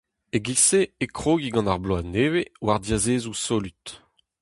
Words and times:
E-giz-se 0.35 0.81
e 1.03 1.05
krogi 1.17 1.49
gant 1.53 1.71
ar 1.71 1.79
bloaz 1.83 2.05
nevez 2.13 2.49
war 2.65 2.79
diazezoù 2.85 3.35
solut. 3.45 3.85